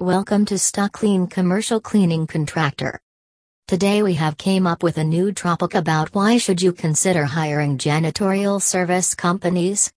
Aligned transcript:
Welcome 0.00 0.46
to 0.46 0.88
Clean 0.92 1.26
Commercial 1.26 1.78
Cleaning 1.78 2.26
Contractor. 2.26 2.98
Today 3.68 4.02
we 4.02 4.14
have 4.14 4.38
came 4.38 4.66
up 4.66 4.82
with 4.82 4.96
a 4.96 5.04
new 5.04 5.30
topic 5.30 5.74
about 5.74 6.14
why 6.14 6.38
should 6.38 6.62
you 6.62 6.72
consider 6.72 7.26
hiring 7.26 7.76
janitorial 7.76 8.62
service 8.62 9.14
companies? 9.14 9.92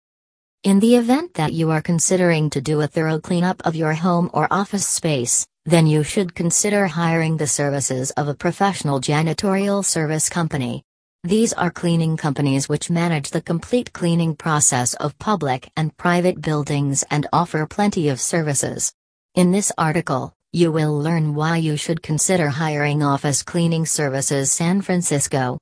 In 0.66 0.82
the 0.82 0.98
event 0.98 1.36
that 1.36 1.54
you 1.54 1.72
are 1.72 1.82
considering 1.82 2.50
to 2.50 2.60
do 2.60 2.82
a 2.82 2.88
thorough 2.88 3.18
cleanup 3.18 3.62
of 3.66 3.78
your 3.78 3.94
home 3.94 4.30
or 4.34 4.52
office 4.52 4.86
space, 4.86 5.48
then 5.64 5.88
you 5.88 6.04
should 6.04 6.36
consider 6.36 6.86
hiring 6.88 7.38
the 7.38 7.48
services 7.48 8.12
of 8.12 8.28
a 8.28 8.36
professional 8.36 9.00
janitorial 9.00 9.86
service 9.86 10.28
company. 10.28 10.84
These 11.24 11.54
are 11.54 11.72
cleaning 11.72 12.18
companies 12.18 12.68
which 12.68 12.90
manage 12.90 13.30
the 13.30 13.42
complete 13.42 13.94
cleaning 13.94 14.36
process 14.36 14.96
of 14.96 15.18
public 15.18 15.72
and 15.78 15.96
private 15.96 16.42
buildings 16.42 17.06
and 17.10 17.26
offer 17.32 17.66
plenty 17.66 18.10
of 18.10 18.20
services. 18.20 18.94
In 19.36 19.52
this 19.52 19.72
article, 19.80 20.32
you 20.52 20.72
will 20.72 20.96
learn 20.96 21.34
why 21.34 21.58
you 21.58 21.76
should 21.76 22.04
consider 22.04 22.50
hiring 22.50 23.02
Office 23.02 23.42
Cleaning 23.42 23.84
Services 23.84 24.52
San 24.52 24.80
Francisco. 24.80 25.58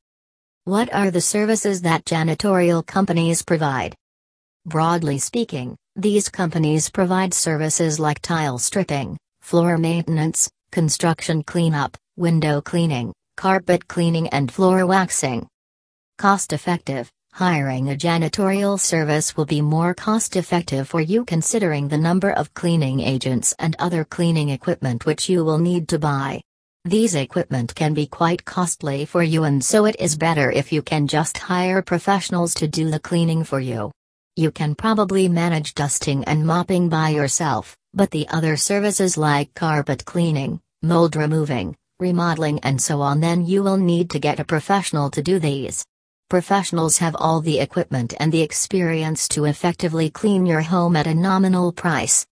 What 0.66 0.94
are 0.94 1.10
the 1.10 1.22
services 1.22 1.82
that 1.84 2.04
janitorial 2.04 2.86
companies 2.86 3.44
provide? 3.44 3.96
Broadly 4.66 5.20
speaking, 5.20 5.78
these 5.96 6.28
companies 6.28 6.90
provide 6.90 7.34
services 7.34 7.98
like 7.98 8.20
tile 8.20 8.58
stripping, 8.58 9.18
floor 9.40 9.78
maintenance, 9.78 10.52
construction 10.74 11.42
cleanup, 11.42 11.96
window 12.18 12.60
cleaning, 12.60 13.14
carpet 13.38 13.88
cleaning, 13.88 14.28
and 14.30 14.52
floor 14.52 14.86
waxing. 14.86 15.48
Cost 16.18 16.52
effective 16.52 17.10
Hiring 17.34 17.90
a 17.90 17.96
janitorial 17.96 18.78
service 18.78 19.38
will 19.38 19.46
be 19.46 19.62
more 19.62 19.94
cost 19.94 20.36
effective 20.36 20.90
for 20.90 21.00
you 21.00 21.24
considering 21.24 21.88
the 21.88 21.98
number 21.98 22.32
of 22.32 22.54
cleaning 22.54 23.00
agents 23.00 23.56
and 23.58 23.76
other 23.80 24.04
cleaning 24.04 24.50
equipment 24.50 25.06
which 25.06 25.30
you 25.30 25.46
will 25.46 25.58
need 25.58 25.88
to 25.88 25.98
buy. 25.98 26.42
These 26.84 27.16
equipment 27.16 27.74
can 27.74 27.94
be 27.94 28.06
quite 28.06 28.44
costly 28.44 29.06
for 29.06 29.24
you, 29.24 29.46
and 29.46 29.64
so 29.64 29.86
it 29.86 29.96
is 29.98 30.18
better 30.18 30.52
if 30.52 30.74
you 30.74 30.82
can 30.82 31.08
just 31.08 31.38
hire 31.38 31.82
professionals 31.82 32.54
to 32.56 32.68
do 32.68 32.92
the 32.92 33.00
cleaning 33.00 33.46
for 33.46 33.62
you. 33.62 33.92
You 34.36 34.52
can 34.52 34.76
probably 34.76 35.30
manage 35.30 35.74
dusting 35.74 36.26
and 36.26 36.46
mopping 36.46 36.90
by 36.90 37.10
yourself, 37.10 37.78
but 37.94 38.12
the 38.12 38.28
other 38.28 38.58
services 38.58 39.18
like 39.18 39.54
carpet 39.54 40.04
cleaning, 40.04 40.60
mold 40.82 41.16
removing, 41.16 41.78
remodeling, 42.00 42.60
and 42.60 42.82
so 42.82 43.02
on, 43.02 43.22
then 43.22 43.46
you 43.46 43.64
will 43.64 43.78
need 43.78 44.10
to 44.10 44.20
get 44.20 44.40
a 44.40 44.44
professional 44.44 45.10
to 45.12 45.22
do 45.22 45.40
these. 45.40 45.86
Professionals 46.32 46.98
have 47.00 47.14
all 47.20 47.42
the 47.42 47.60
equipment 47.60 48.14
and 48.18 48.32
the 48.32 48.42
experience 48.42 49.28
to 49.28 49.44
effectively 49.44 50.10
clean 50.10 50.46
your 50.46 50.62
home 50.62 50.96
at 50.96 51.06
a 51.06 51.14
nominal 51.14 51.74
price. 51.74 52.26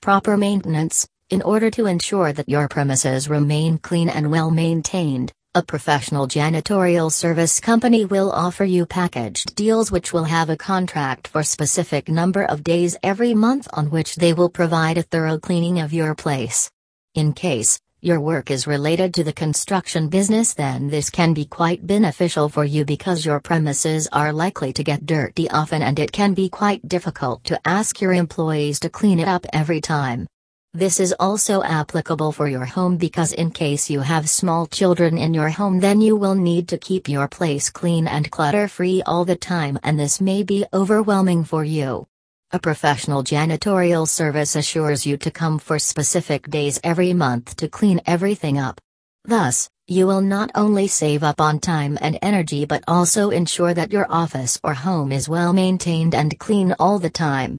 Proper 0.00 0.36
maintenance 0.36 1.08
In 1.30 1.42
order 1.42 1.68
to 1.72 1.86
ensure 1.86 2.32
that 2.32 2.48
your 2.48 2.68
premises 2.68 3.28
remain 3.28 3.78
clean 3.78 4.08
and 4.08 4.30
well 4.30 4.52
maintained, 4.52 5.32
a 5.56 5.64
professional 5.64 6.28
janitorial 6.28 7.10
service 7.10 7.58
company 7.58 8.04
will 8.04 8.30
offer 8.30 8.62
you 8.62 8.86
packaged 8.86 9.56
deals 9.56 9.90
which 9.90 10.12
will 10.12 10.30
have 10.36 10.48
a 10.48 10.56
contract 10.56 11.26
for 11.26 11.42
specific 11.42 12.08
number 12.08 12.44
of 12.44 12.62
days 12.62 12.96
every 13.02 13.34
month 13.34 13.66
on 13.72 13.90
which 13.90 14.14
they 14.14 14.32
will 14.32 14.48
provide 14.48 14.96
a 14.96 15.02
thorough 15.02 15.38
cleaning 15.38 15.80
of 15.80 15.92
your 15.92 16.14
place. 16.14 16.70
In 17.16 17.32
case 17.32 17.80
your 18.04 18.20
work 18.20 18.50
is 18.50 18.66
related 18.66 19.14
to 19.14 19.24
the 19.24 19.32
construction 19.32 20.08
business, 20.08 20.52
then 20.52 20.88
this 20.88 21.08
can 21.08 21.32
be 21.32 21.46
quite 21.46 21.86
beneficial 21.86 22.50
for 22.50 22.62
you 22.62 22.84
because 22.84 23.24
your 23.24 23.40
premises 23.40 24.06
are 24.12 24.30
likely 24.30 24.74
to 24.74 24.84
get 24.84 25.06
dirty 25.06 25.48
often 25.48 25.80
and 25.80 25.98
it 25.98 26.12
can 26.12 26.34
be 26.34 26.50
quite 26.50 26.86
difficult 26.86 27.42
to 27.44 27.58
ask 27.64 28.02
your 28.02 28.12
employees 28.12 28.78
to 28.80 28.90
clean 28.90 29.18
it 29.18 29.26
up 29.26 29.46
every 29.54 29.80
time. 29.80 30.26
This 30.74 31.00
is 31.00 31.14
also 31.18 31.62
applicable 31.62 32.32
for 32.32 32.46
your 32.46 32.66
home 32.66 32.98
because 32.98 33.32
in 33.32 33.50
case 33.50 33.88
you 33.88 34.00
have 34.00 34.28
small 34.28 34.66
children 34.66 35.16
in 35.16 35.32
your 35.32 35.48
home 35.48 35.80
then 35.80 36.02
you 36.02 36.14
will 36.14 36.34
need 36.34 36.68
to 36.68 36.78
keep 36.78 37.08
your 37.08 37.26
place 37.26 37.70
clean 37.70 38.06
and 38.06 38.30
clutter 38.30 38.68
free 38.68 39.02
all 39.06 39.24
the 39.24 39.36
time 39.36 39.78
and 39.82 39.98
this 39.98 40.20
may 40.20 40.42
be 40.42 40.66
overwhelming 40.74 41.42
for 41.42 41.64
you. 41.64 42.06
A 42.54 42.58
professional 42.60 43.24
janitorial 43.24 44.06
service 44.06 44.54
assures 44.54 45.04
you 45.04 45.16
to 45.16 45.30
come 45.32 45.58
for 45.58 45.76
specific 45.80 46.48
days 46.48 46.78
every 46.84 47.12
month 47.12 47.56
to 47.56 47.66
clean 47.68 48.00
everything 48.06 48.58
up. 48.58 48.80
Thus, 49.24 49.68
you 49.88 50.06
will 50.06 50.20
not 50.20 50.52
only 50.54 50.86
save 50.86 51.24
up 51.24 51.40
on 51.40 51.58
time 51.58 51.98
and 52.00 52.16
energy 52.22 52.64
but 52.64 52.84
also 52.86 53.30
ensure 53.30 53.74
that 53.74 53.90
your 53.90 54.06
office 54.08 54.60
or 54.62 54.72
home 54.72 55.10
is 55.10 55.28
well 55.28 55.52
maintained 55.52 56.14
and 56.14 56.38
clean 56.38 56.76
all 56.78 57.00
the 57.00 57.10
time. 57.10 57.58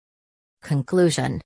Conclusion 0.63 1.41